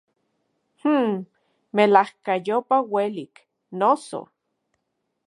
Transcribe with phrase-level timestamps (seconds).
[0.83, 1.15] Mmmm,
[1.75, 3.35] ¡melajkayopa uelik,
[3.79, 4.21] noso!